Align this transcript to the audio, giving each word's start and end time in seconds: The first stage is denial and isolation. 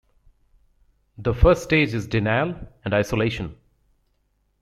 The 1.19 1.31
first 1.31 1.61
stage 1.61 1.93
is 1.93 2.07
denial 2.07 2.55
and 2.83 2.91
isolation. 2.91 3.55